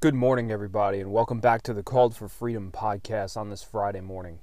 [0.00, 4.00] Good morning, everybody, and welcome back to the Called for Freedom podcast on this Friday
[4.00, 4.38] morning.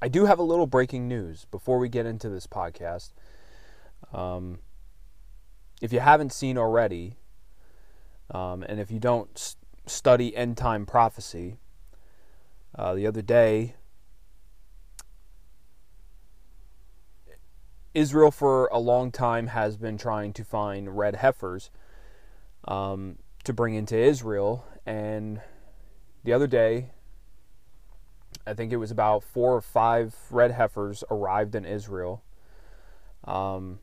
[0.00, 3.10] I do have a little breaking news before we get into this podcast.
[4.14, 4.60] Um,
[5.82, 7.16] if you haven't seen already,
[8.30, 9.56] um, and if you don't
[9.86, 11.56] study end time prophecy,
[12.76, 13.74] uh, the other day,
[17.94, 21.72] Israel for a long time has been trying to find red heifers.
[22.68, 24.66] Um, to bring into Israel.
[24.84, 25.40] And
[26.22, 26.90] the other day,
[28.46, 32.22] I think it was about four or five red heifers arrived in Israel.
[33.24, 33.78] Um,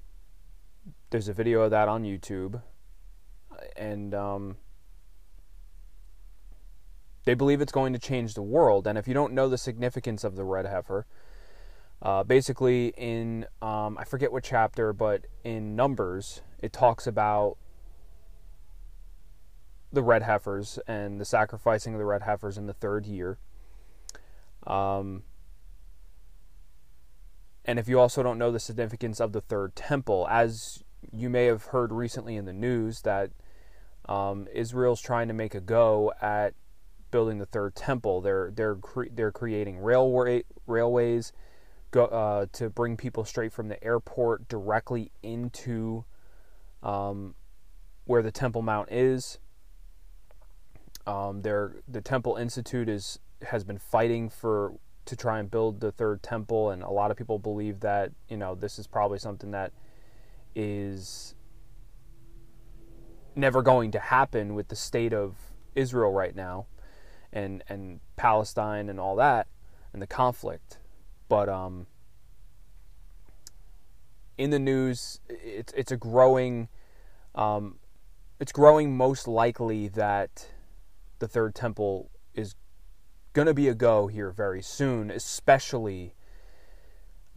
[1.10, 2.62] there's a video of that on YouTube.
[3.76, 4.58] And um,
[7.24, 8.86] they believe it's going to change the world.
[8.86, 11.08] And if you don't know the significance of the red heifer,
[12.04, 17.58] uh, basically in, um, I forget what chapter, but in Numbers, it talks about
[19.96, 23.38] the red heifers and the sacrificing of the red heifers in the third year.
[24.68, 25.24] Um,
[27.66, 31.46] and if you also don't know the significance of the third temple, as you may
[31.46, 33.32] have heard recently in the news, that
[34.08, 36.54] um, Israel's trying to make a go at
[37.12, 38.22] building the third temple.
[38.22, 41.32] They're they're cre- they're creating railway railways
[41.92, 46.06] go, uh, to bring people straight from the airport directly into
[46.84, 47.36] um,
[48.06, 49.40] where the Temple Mount is.
[51.08, 54.74] Um, the Temple Institute is has been fighting for
[55.06, 58.38] to try and build the third temple, and a lot of people believe that you
[58.38, 59.72] know this is probably something that
[60.56, 61.36] is
[63.36, 65.36] never going to happen with the state of
[65.76, 66.66] Israel right now,
[67.32, 69.48] and and Palestine and all that,
[69.94, 70.80] and the conflict.
[71.30, 71.86] But um,
[74.38, 76.68] in the news, it's it's a growing,
[77.36, 77.78] um,
[78.40, 80.48] it's growing most likely that
[81.26, 82.54] the third temple is
[83.34, 86.14] going to be a go here very soon, especially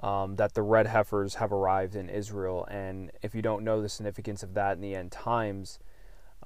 [0.01, 2.67] um, that the red heifers have arrived in Israel.
[2.71, 5.79] And if you don't know the significance of that in the end times,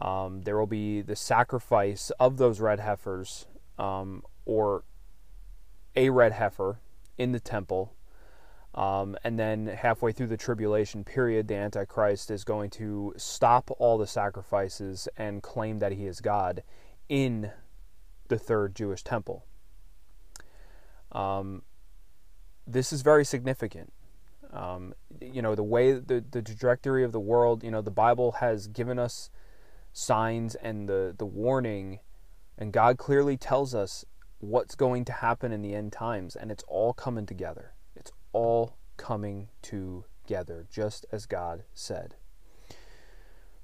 [0.00, 4.84] um, there will be the sacrifice of those red heifers um, or
[5.96, 6.78] a red heifer
[7.18, 7.92] in the temple.
[8.72, 13.98] Um, and then halfway through the tribulation period, the Antichrist is going to stop all
[13.98, 16.62] the sacrifices and claim that he is God
[17.08, 17.50] in
[18.28, 19.44] the third Jewish temple.
[21.12, 21.62] Um,
[22.66, 23.92] this is very significant.
[24.52, 28.32] Um, you know, the way the, the trajectory of the world, you know, the Bible
[28.32, 29.30] has given us
[29.92, 32.00] signs and the, the warning,
[32.58, 34.04] and God clearly tells us
[34.40, 37.72] what's going to happen in the end times, and it's all coming together.
[37.94, 42.16] It's all coming together, just as God said.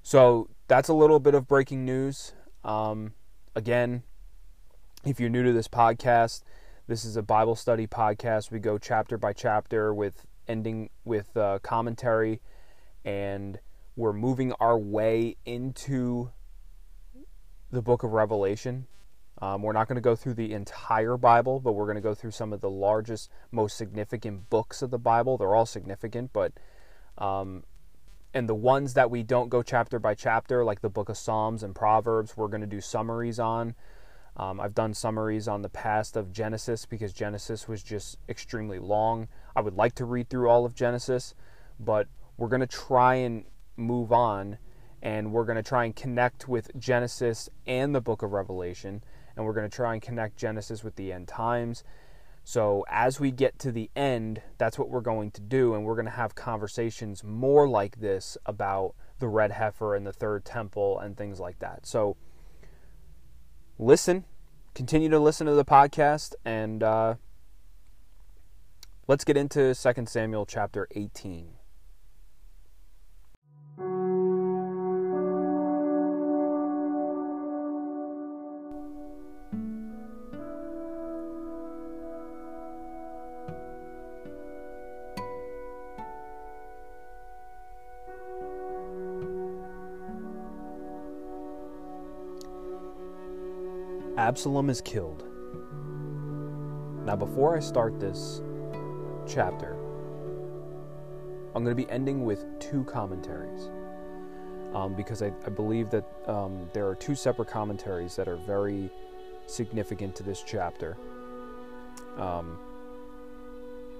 [0.01, 2.33] So that's a little bit of breaking news.
[2.63, 3.13] Um,
[3.55, 4.03] Again,
[5.03, 6.43] if you're new to this podcast,
[6.87, 8.51] this is a Bible study podcast.
[8.51, 12.41] We go chapter by chapter with ending with uh, commentary,
[13.03, 13.59] and
[13.95, 16.31] we're moving our way into
[17.71, 18.85] the book of Revelation.
[19.41, 22.13] Um, we're not going to go through the entire Bible, but we're going to go
[22.13, 25.37] through some of the largest, most significant books of the Bible.
[25.39, 26.53] They're all significant, but
[27.17, 27.63] um,
[28.33, 31.63] and the ones that we don't go chapter by chapter, like the book of Psalms
[31.63, 33.75] and Proverbs, we're going to do summaries on.
[34.37, 39.27] Um, I've done summaries on the past of Genesis because Genesis was just extremely long.
[39.55, 41.33] I would like to read through all of Genesis,
[41.79, 42.07] but
[42.37, 43.45] we're going to try and
[43.75, 44.57] move on
[45.01, 49.01] and we're going to try and connect with Genesis and the book of Revelation,
[49.35, 51.83] and we're going to try and connect Genesis with the end times
[52.49, 55.93] so, as we get to the end, that's what we're going to do, and we're
[55.93, 60.97] going to have conversations more like this about the red heifer and the third temple
[60.97, 61.85] and things like that.
[61.85, 62.17] So,
[63.77, 64.25] listen,
[64.73, 67.15] continue to listen to the podcast, and uh,
[69.07, 71.58] let's get into 2 Samuel chapter 18.
[94.19, 95.23] Absalom is killed.
[97.05, 98.41] Now, before I start this
[99.25, 99.77] chapter,
[101.55, 103.69] I'm going to be ending with two commentaries
[104.73, 108.89] um, because I, I, believe that um, there are two separate commentaries that are very
[109.47, 110.97] significant to this chapter
[112.17, 112.59] um,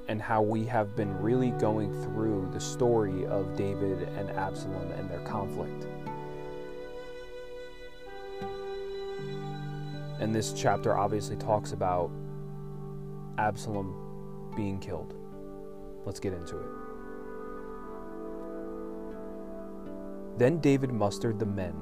[0.09, 5.09] and how we have been really going through the story of David and Absalom and
[5.09, 5.87] their conflict.
[10.19, 12.11] And this chapter obviously talks about
[13.37, 15.15] Absalom being killed.
[16.05, 16.69] Let's get into it.
[20.37, 21.73] Then David mustered the men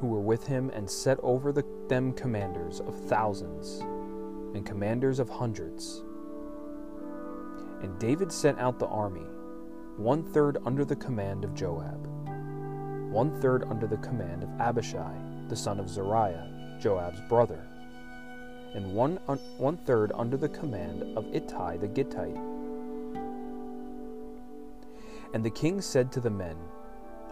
[0.00, 3.80] who were with him and set over the, them commanders of thousands
[4.54, 6.02] and commanders of hundreds.
[7.82, 9.26] And David sent out the army,
[9.96, 12.06] one third under the command of Joab,
[13.12, 15.14] one third under the command of Abishai,
[15.48, 16.51] the son of Zeruiah,
[16.82, 17.60] Joab's brother,
[18.74, 22.36] and one, un- one third under the command of Ittai the Gittite.
[25.32, 26.56] And the king said to the men,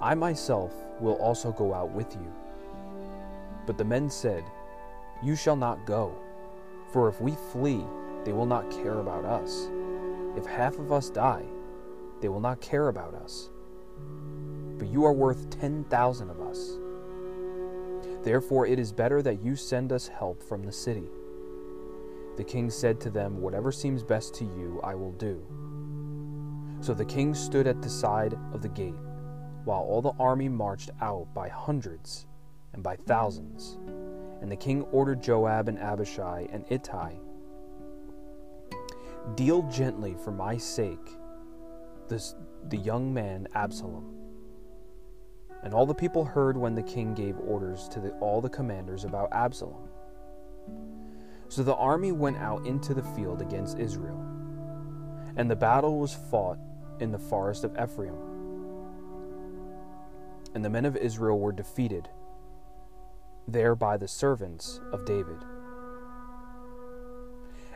[0.01, 2.33] I myself will also go out with you.
[3.67, 4.45] But the men said,
[5.21, 6.15] You shall not go,
[6.93, 7.85] for if we flee,
[8.25, 9.69] they will not care about us.
[10.37, 11.45] If half of us die,
[12.21, 13.51] they will not care about us.
[14.79, 16.71] But you are worth ten thousand of us.
[18.23, 21.09] Therefore it is better that you send us help from the city.
[22.37, 25.43] The king said to them, Whatever seems best to you, I will do.
[26.81, 28.95] So the king stood at the side of the gate,
[29.65, 32.27] while all the army marched out by hundreds
[32.73, 33.79] and by thousands.
[34.41, 37.15] And the king ordered Joab and Abishai and Ittai
[39.35, 41.17] Deal gently for my sake
[42.09, 42.35] this,
[42.69, 44.20] the young man Absalom.
[45.63, 49.05] And all the people heard when the king gave orders to the, all the commanders
[49.05, 49.89] about Absalom.
[51.49, 54.25] So the army went out into the field against Israel,
[55.37, 56.59] and the battle was fought
[57.01, 58.15] in the forest of Ephraim.
[60.55, 62.09] And the men of Israel were defeated
[63.49, 65.39] there by the servants of David.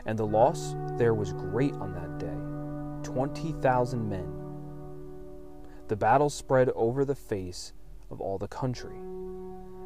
[0.05, 4.44] And the loss there was great on that day twenty thousand men.
[5.87, 7.73] The battle spread over the face
[8.09, 8.95] of all the country,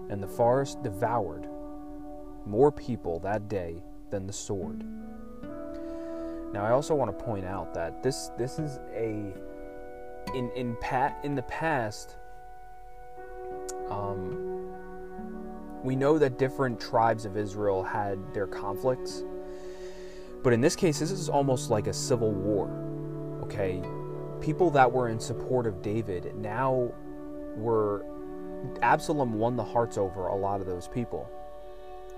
[0.10, 1.48] and the forest devoured
[2.46, 3.75] more people that day
[4.10, 4.84] than the sword.
[6.54, 9.34] Now, I also want to point out that this this is a
[10.34, 12.16] in in pat in the past.
[13.90, 14.72] Um,
[15.84, 19.24] we know that different tribes of Israel had their conflicts,
[20.44, 22.69] but in this case, this is almost like a civil war.
[23.44, 23.81] Okay,
[24.42, 26.92] people that were in support of David now
[27.56, 28.06] were
[28.82, 31.30] Absalom won the hearts over a lot of those people.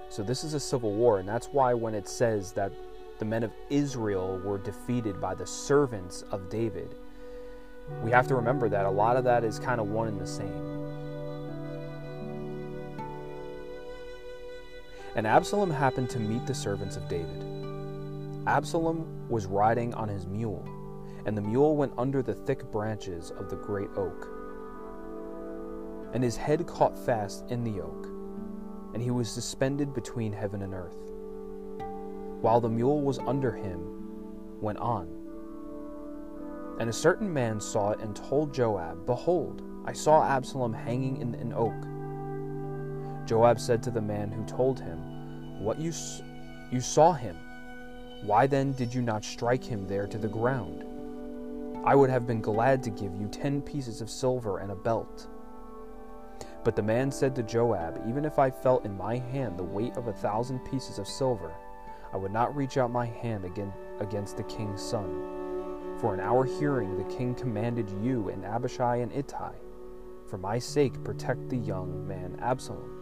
[0.09, 2.71] So this is a civil war, and that's why when it says that
[3.19, 6.95] the men of Israel were defeated by the servants of David,
[8.03, 10.27] we have to remember that a lot of that is kind of one and the
[10.27, 10.81] same.
[15.15, 17.43] And Absalom happened to meet the servants of David.
[18.47, 20.65] Absalom was riding on his mule,
[21.25, 24.27] and the mule went under the thick branches of the great oak.
[26.13, 28.07] And his head caught fast in the oak,
[28.93, 31.11] and he was suspended between heaven and earth.
[32.41, 35.07] While the mule was under him, went on.
[36.79, 41.35] And a certain man saw it and told Joab, Behold, I saw Absalom hanging in
[41.35, 41.73] an oak.
[43.27, 45.93] Joab said to the man who told him, What you,
[46.71, 47.37] you saw him.
[48.23, 50.83] Why then did you not strike him there to the ground?
[51.83, 55.27] I would have been glad to give you ten pieces of silver and a belt.
[56.63, 59.97] But the man said to Joab, Even if I felt in my hand the weight
[59.97, 61.51] of a thousand pieces of silver,
[62.13, 65.97] I would not reach out my hand again against the king's son.
[65.99, 69.53] For in our hearing the king commanded you and Abishai and Ittai,
[70.27, 72.97] For my sake protect the young man Absalom.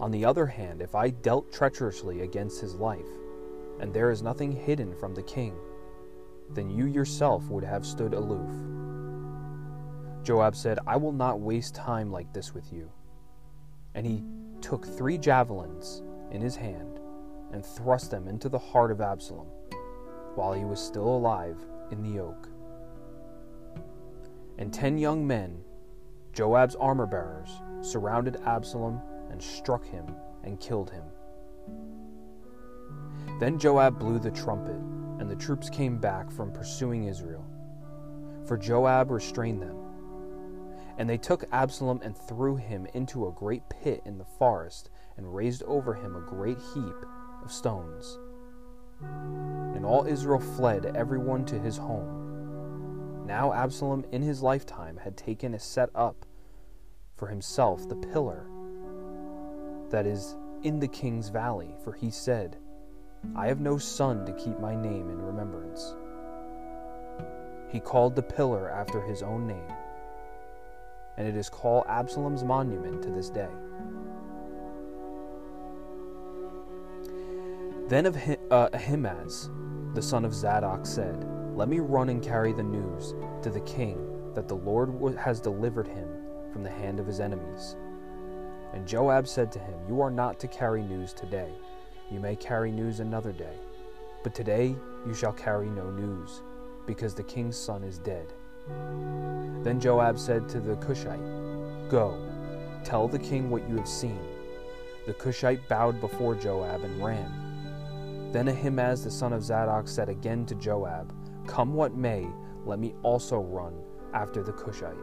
[0.00, 3.06] On the other hand, if I dealt treacherously against his life,
[3.78, 5.54] and there is nothing hidden from the king,
[6.54, 8.50] then you yourself would have stood aloof.
[10.22, 12.90] Joab said, I will not waste time like this with you.
[13.94, 14.22] And he
[14.60, 17.00] took three javelins in his hand
[17.52, 19.46] and thrust them into the heart of Absalom
[20.34, 21.58] while he was still alive
[21.90, 22.48] in the oak.
[24.58, 25.62] And ten young men,
[26.32, 30.04] Joab's armor bearers, surrounded Absalom and struck him
[30.44, 31.04] and killed him.
[33.40, 34.78] Then Joab blew the trumpet,
[35.20, 37.44] and the troops came back from pursuing Israel.
[38.46, 39.76] For Joab restrained them.
[40.96, 45.34] And they took Absalom and threw him into a great pit in the forest, and
[45.34, 46.96] raised over him a great heap
[47.44, 48.18] of stones.
[49.02, 53.26] And all Israel fled, everyone to his home.
[53.26, 56.24] Now Absalom in his lifetime had taken and set up
[57.16, 58.46] for himself the pillar
[59.90, 62.56] that is in the king's valley, for he said,
[63.36, 65.94] I have no son to keep my name in remembrance.
[67.68, 69.72] He called the pillar after his own name,
[71.16, 73.50] and it is called Absalom's monument to this day.
[77.88, 78.16] Then of
[78.50, 79.50] uh, Ahimaaz,
[79.94, 84.32] the son of Zadok, said, Let me run and carry the news to the king
[84.34, 86.08] that the Lord has delivered him
[86.52, 87.76] from the hand of his enemies.
[88.72, 91.52] And Joab said to him, You are not to carry news today
[92.10, 93.56] you may carry news another day.
[94.22, 94.74] But today
[95.06, 96.42] you shall carry no news,
[96.86, 98.32] because the king's son is dead.
[99.62, 101.20] Then Joab said to the Cushite,
[101.88, 102.18] Go,
[102.84, 104.20] tell the king what you have seen.
[105.06, 108.30] The Cushite bowed before Joab and ran.
[108.32, 111.14] Then Ahimaaz the son of Zadok said again to Joab,
[111.46, 112.26] Come what may,
[112.66, 113.74] let me also run
[114.14, 114.94] after the Cushite.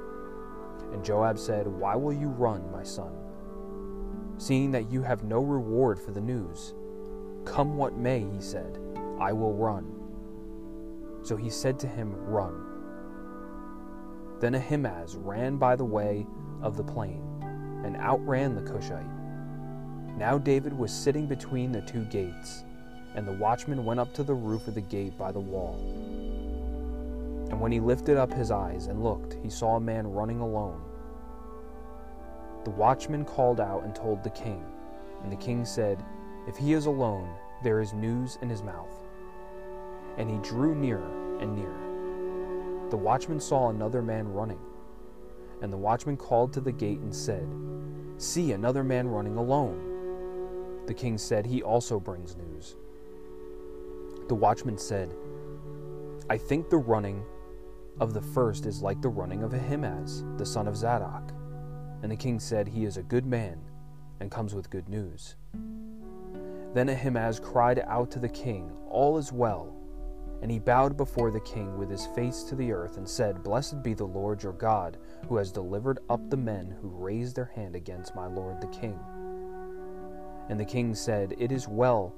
[0.94, 3.14] And Joab said, Why will you run, my son?
[4.38, 6.74] Seeing that you have no reward for the news.
[7.48, 8.78] Come what may, he said,
[9.20, 9.92] I will run.
[11.24, 12.66] So he said to him, Run.
[14.40, 16.28] Then Ahimaaz ran by the way
[16.62, 17.24] of the plain
[17.86, 19.06] and outran the Cushite.
[20.18, 22.66] Now David was sitting between the two gates,
[23.16, 25.76] and the watchman went up to the roof of the gate by the wall.
[27.50, 30.82] And when he lifted up his eyes and looked, he saw a man running alone.
[32.66, 34.64] The watchman called out and told the king,
[35.24, 36.04] and the king said,
[36.48, 37.30] If he is alone,
[37.64, 38.94] there is news in his mouth.
[40.18, 42.90] And he drew nearer and nearer.
[42.90, 44.60] The watchman saw another man running.
[45.62, 47.48] And the watchman called to the gate and said,
[48.18, 50.86] See, another man running alone.
[50.88, 52.76] The king said, He also brings news.
[54.28, 55.14] The watchman said,
[56.30, 57.24] I think the running
[58.00, 61.32] of the first is like the running of Ahimaaz, the son of Zadok.
[62.04, 63.60] And the king said, He is a good man
[64.20, 65.36] and comes with good news.
[66.78, 69.76] Then Ahimaaz cried out to the king, All is well.
[70.44, 73.82] And he bowed before the king with his face to the earth and said, Blessed
[73.82, 77.76] be the Lord your God, who has delivered up the men who raised their hand
[77.76, 79.00] against my lord the king.
[80.50, 82.14] And the king said, It is well,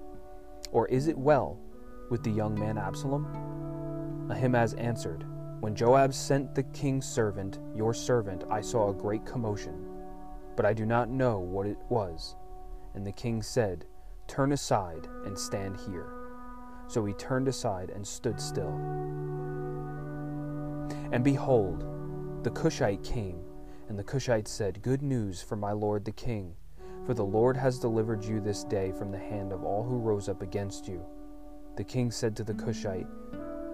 [0.74, 1.58] or is it well,
[2.10, 4.28] with the young man Absalom?
[4.30, 5.24] Ahimaaz answered,
[5.62, 9.88] When Joab sent the king's servant, your servant, I saw a great commotion,
[10.58, 12.36] but I do not know what it was.
[12.94, 13.86] And the king said,
[14.30, 16.14] Turn aside and stand here.
[16.88, 18.74] So he turned aside and stood still.
[21.12, 21.84] And behold,
[22.44, 23.42] the Cushite came,
[23.90, 26.54] and the Cushite said, Good news for my lord the king,
[27.08, 30.30] for the Lord has delivered you this day from the hand of all who rose
[30.30, 31.04] up against you.
[31.76, 33.08] The king said to the Cushite,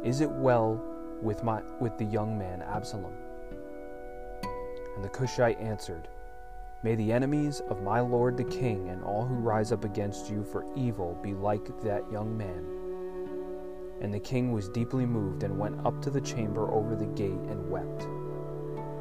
[0.06, 0.82] Is it well
[1.22, 3.14] with, my, with the young man Absalom?
[4.96, 6.08] And the Cushite answered,
[6.86, 10.44] May the enemies of my lord the king and all who rise up against you
[10.44, 12.64] for evil be like that young man.
[14.02, 17.32] And the king was deeply moved and went up to the chamber over the gate
[17.50, 18.04] and wept.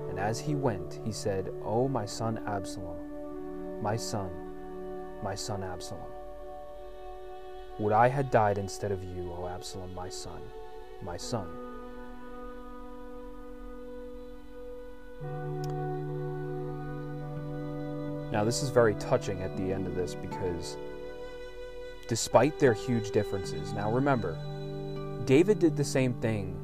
[0.09, 4.31] And as he went, he said, O my son Absalom, my son,
[5.23, 6.11] my son Absalom.
[7.81, 10.41] Would I had died instead of you, O Absalom, my son,
[11.03, 11.49] my son.
[18.35, 20.77] Now, this is very touching at the end of this because
[22.09, 24.37] despite their huge differences, now remember,
[25.25, 26.57] David did the same thing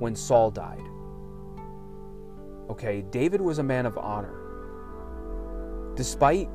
[0.00, 0.82] when Saul died.
[2.68, 4.34] Okay, David was a man of honor.
[5.94, 6.48] Despite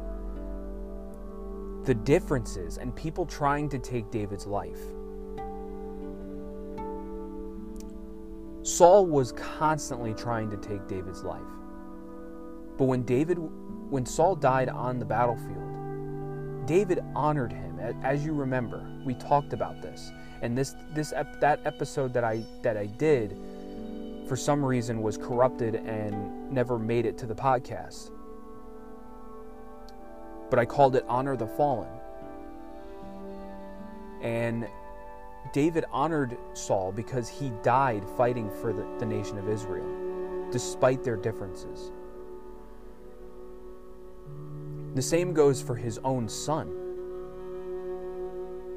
[1.86, 4.82] the differences and people trying to take David's life,
[8.64, 11.40] Saul was constantly trying to take David's life.
[12.78, 13.40] But when David
[13.90, 17.80] when Saul died on the battlefield, David honored him.
[18.04, 20.12] As you remember, we talked about this.
[20.42, 23.38] And this this that episode that I that I did
[24.28, 28.12] for some reason was corrupted and never made it to the podcast.
[30.50, 31.90] But I called it Honor the Fallen.
[34.22, 34.68] And
[35.52, 41.16] David honored Saul because he died fighting for the, the nation of Israel, despite their
[41.16, 41.92] differences.
[44.96, 46.76] The same goes for his own son.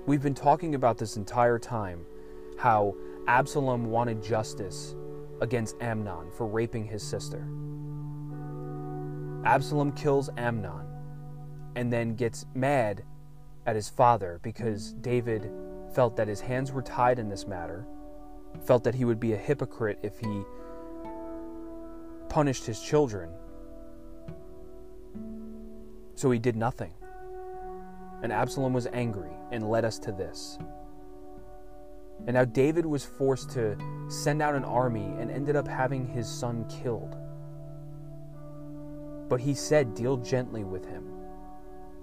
[0.06, 2.04] We've been talking about this entire time
[2.58, 2.94] how
[3.28, 4.94] Absalom wanted justice
[5.40, 7.48] against Amnon for raping his sister.
[9.44, 10.86] Absalom kills Amnon
[11.76, 13.04] and then gets mad
[13.66, 15.50] at his father because David
[15.94, 17.86] felt that his hands were tied in this matter,
[18.64, 20.42] felt that he would be a hypocrite if he
[22.28, 23.30] punished his children.
[26.14, 26.92] So he did nothing.
[28.22, 30.58] And Absalom was angry and led us to this.
[32.26, 33.76] And now David was forced to
[34.08, 37.16] send out an army and ended up having his son killed.
[39.28, 41.04] But he said, Deal gently with him.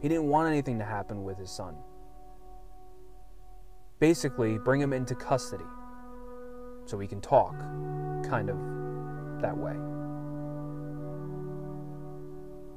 [0.01, 1.75] He didn't want anything to happen with his son.
[3.99, 5.65] basically bring him into custody
[6.85, 7.57] so we can talk
[8.29, 8.57] kind of
[9.41, 9.75] that way.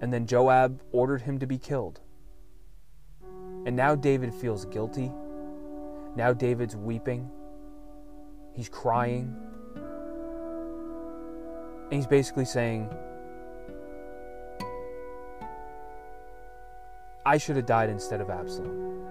[0.02, 2.00] And then Joab ordered him to be killed.
[3.64, 5.10] And now David feels guilty.
[6.16, 7.30] Now David's weeping.
[8.52, 9.34] He's crying.
[11.84, 12.90] And he's basically saying,
[17.24, 19.06] I should have died instead of Absalom.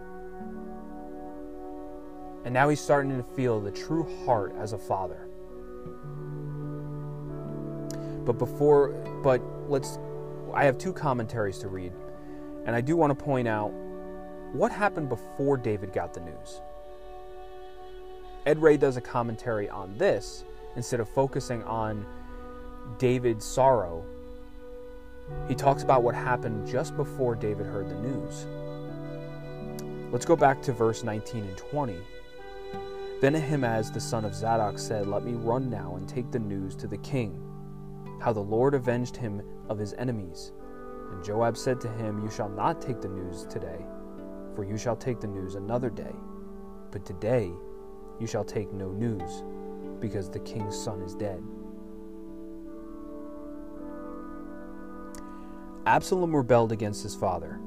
[2.44, 5.30] And now he's starting to feel the true heart as a father.
[8.26, 8.90] But before,
[9.24, 9.98] but let's,
[10.54, 11.94] I have two commentaries to read.
[12.66, 13.72] And I do want to point out
[14.54, 16.62] what happened before David got the news.
[18.46, 20.44] Ed Ray does a commentary on this
[20.76, 22.06] instead of focusing on
[22.98, 24.04] David's sorrow.
[25.48, 28.46] He talks about what happened just before David heard the news.
[30.12, 31.98] Let's go back to verse 19 and 20.
[33.22, 36.76] Then Ahimaaz the son of Zadok said, Let me run now and take the news
[36.78, 37.40] to the king,
[38.20, 39.42] how the Lord avenged him
[39.72, 40.52] of his enemies.
[41.12, 43.86] And Joab said to him, You shall not take the news today,
[44.56, 46.14] for you shall take the news another day.
[46.92, 47.52] But today
[48.20, 49.44] you shall take no news,
[50.00, 51.42] because the king's son is dead.
[55.86, 57.60] Absalom rebelled against his father,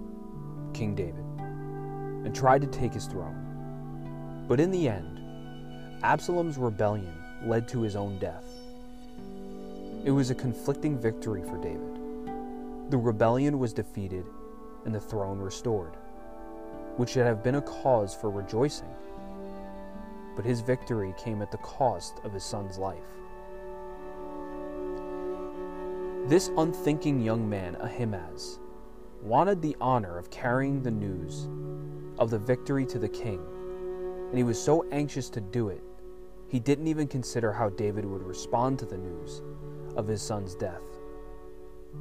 [0.73, 4.45] King David, and tried to take his throne.
[4.47, 5.21] But in the end,
[6.03, 8.45] Absalom's rebellion led to his own death.
[10.05, 11.94] It was a conflicting victory for David.
[12.91, 14.27] The rebellion was defeated
[14.85, 15.97] and the throne restored,
[16.97, 18.95] which should have been a cause for rejoicing.
[20.37, 22.99] But his victory came at the cost of his son's life.
[26.27, 28.59] This unthinking young man, Ahimaaz,
[29.23, 31.49] wanted the honor of carrying the news
[32.19, 33.41] of the victory to the king,
[34.29, 35.83] and he was so anxious to do it
[36.55, 39.43] he didn't even consider how David would respond to the news
[39.97, 40.94] of his son's death.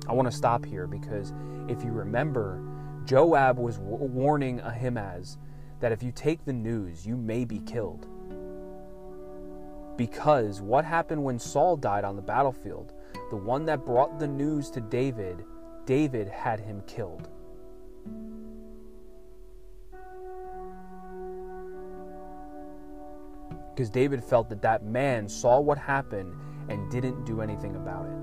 [0.07, 1.33] I want to stop here because
[1.67, 2.61] if you remember,
[3.05, 5.37] Joab was w- warning Ahimaaz
[5.79, 8.07] that if you take the news, you may be killed.
[9.97, 12.93] Because what happened when Saul died on the battlefield?
[13.29, 15.45] The one that brought the news to David,
[15.85, 17.29] David had him killed.
[23.73, 26.33] because David felt that that man saw what happened
[26.69, 28.22] and didn't do anything about it.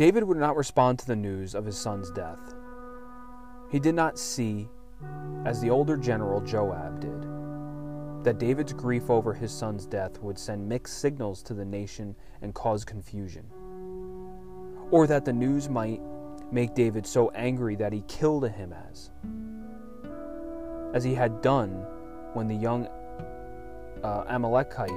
[0.00, 2.54] David would not respond to the news of his son's death.
[3.70, 4.66] He did not see,
[5.44, 10.66] as the older general Joab did, that David's grief over his son's death would send
[10.66, 13.44] mixed signals to the nation and cause confusion,
[14.90, 16.00] or that the news might
[16.50, 19.10] make David so angry that he killed Ahimaaz,
[20.94, 21.72] as he had done
[22.32, 22.88] when the young
[24.02, 24.88] uh, Amalekite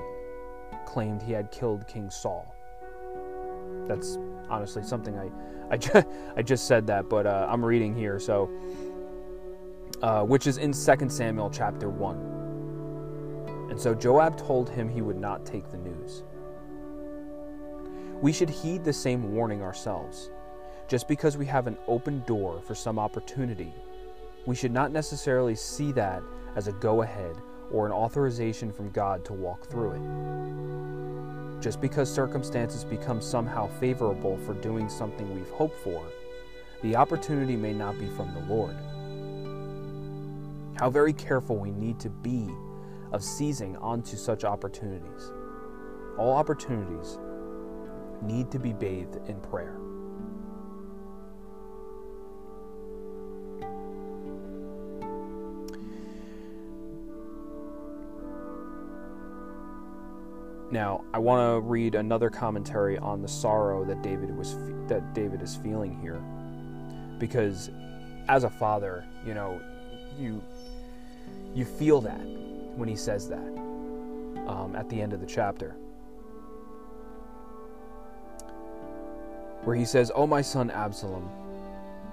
[0.85, 2.55] claimed he had killed King Saul.
[3.85, 4.17] That's
[4.49, 5.32] honestly something I,
[5.71, 6.06] I,
[6.38, 8.49] I just said that, but uh, I'm reading here, so
[10.01, 13.67] uh, which is in 2 Samuel chapter 1.
[13.69, 16.23] And so Joab told him he would not take the news.
[18.21, 20.29] We should heed the same warning ourselves.
[20.88, 23.73] Just because we have an open door for some opportunity,
[24.45, 26.21] we should not necessarily see that
[26.56, 27.38] as a go ahead
[27.71, 30.01] or an authorization from God to walk through it.
[31.63, 36.06] Just because circumstances become somehow favorable for doing something we've hoped for,
[36.82, 38.76] the opportunity may not be from the Lord.
[40.78, 42.49] How very careful we need to be
[43.13, 45.32] of seizing onto such opportunities.
[46.17, 47.17] All opportunities
[48.21, 49.78] need to be bathed in prayer.
[60.73, 64.57] Now, I want to read another commentary on the sorrow that David was
[64.88, 66.19] that David is feeling here,
[67.19, 67.69] because
[68.27, 69.62] as a father, you know,
[70.17, 70.41] you
[71.53, 72.25] you feel that
[72.75, 73.47] when he says that
[74.47, 75.75] um, at the end of the chapter,
[79.65, 81.29] where he says, "Oh, my son Absalom,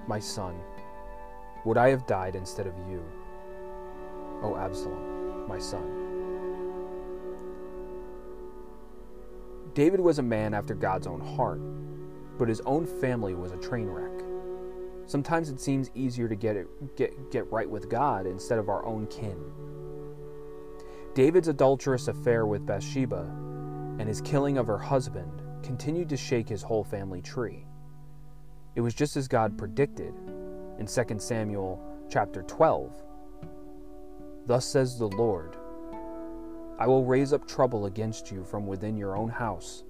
[0.07, 0.55] my son,
[1.65, 3.03] would I have died instead of you?
[4.43, 6.00] Oh, Absalom, my son."
[9.75, 11.61] David was a man after God's own heart,
[12.39, 14.25] but his own family was a train wreck.
[15.07, 18.85] Sometimes it seems easier to get, it, get, get right with God instead of our
[18.85, 19.39] own kin.
[21.15, 23.23] David's adulterous affair with Bathsheba
[23.99, 27.67] and his killing of her husband continued to shake his whole family tree.
[28.77, 30.15] It was just as God predicted
[30.79, 33.03] in 2 Samuel chapter 12.
[34.47, 35.57] Thus says the Lord
[36.81, 39.85] I will raise up trouble against you from within your own house,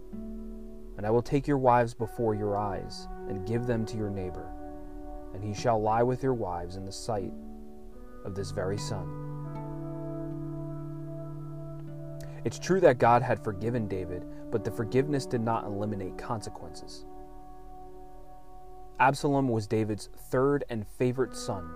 [0.96, 4.50] and I will take your wives before your eyes, and give them to your neighbor,
[5.32, 7.32] and he shall lie with your wives in the sight
[8.24, 9.06] of this very sun.
[12.44, 17.06] It's true that God had forgiven David, but the forgiveness did not eliminate consequences.
[18.98, 21.70] Absalom was David's third and favorite son.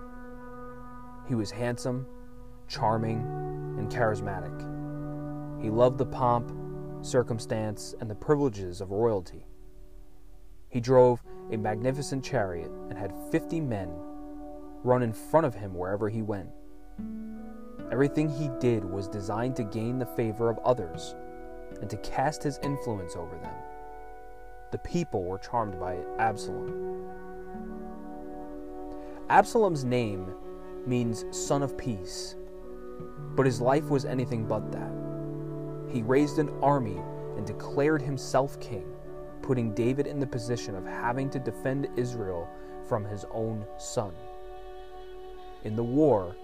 [1.25, 2.05] He was handsome,
[2.67, 3.19] charming,
[3.79, 4.74] and charismatic.
[5.61, 6.51] He loved the pomp,
[7.01, 9.45] circumstance, and the privileges of royalty.
[10.69, 13.89] He drove a magnificent chariot and had 50 men
[14.83, 16.49] run in front of him wherever he went.
[17.91, 21.15] Everything he did was designed to gain the favor of others
[21.81, 23.53] and to cast his influence over them.
[24.71, 27.07] The people were charmed by Absalom.
[29.29, 30.33] Absalom's name
[30.85, 32.35] means son of peace,
[33.35, 35.04] but his life was anything but that.
[35.89, 37.01] He raised an army
[37.37, 38.85] and declared himself king,
[39.41, 42.47] putting David in the position of having to defend Israel
[42.87, 44.13] from his own son.
[45.63, 46.35] In the war,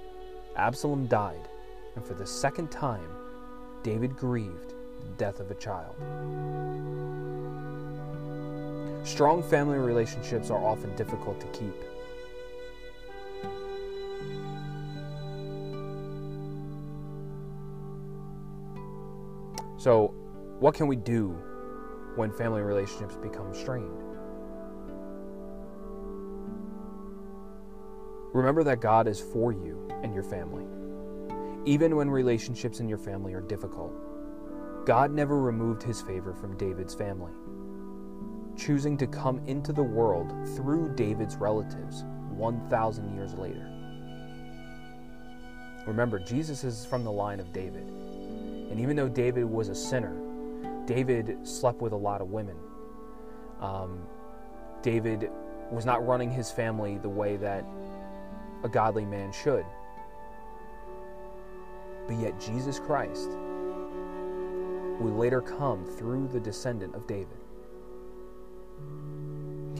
[0.56, 1.48] Absalom died,
[1.96, 3.08] and for the second time,
[3.84, 5.96] David grieved the death of a child.
[9.04, 11.76] Strong family relationships are often difficult to keep.
[19.82, 20.14] So,
[20.60, 21.30] what can we do
[22.16, 24.04] when family relationships become strained?
[28.32, 30.66] Remember that God is for you and your family.
[31.66, 33.92] Even when relationships in your family are difficult,
[34.86, 37.34] God never removed his favor from David's family,
[38.56, 43.68] choosing to come into the world through David's relatives 1,000 years later.
[45.88, 47.92] Remember, Jesus is from the line of David.
[48.72, 50.16] And even though David was a sinner,
[50.86, 52.56] David slept with a lot of women.
[53.60, 54.04] Um,
[54.82, 55.30] David
[55.70, 57.66] was not running his family the way that
[58.64, 59.66] a godly man should.
[62.08, 63.30] But yet, Jesus Christ
[65.00, 67.38] would later come through the descendant of David.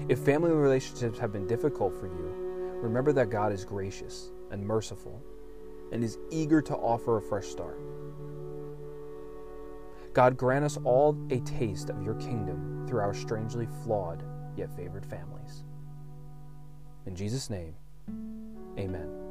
[0.10, 2.34] If family relationships have been difficult for you,
[2.82, 5.22] remember that God is gracious and merciful
[5.92, 7.80] and is eager to offer a fresh start.
[10.14, 14.24] God grant us all a taste of your kingdom through our strangely flawed
[14.56, 15.64] yet favored families.
[17.06, 17.76] In Jesus' name,
[18.78, 19.31] Amen.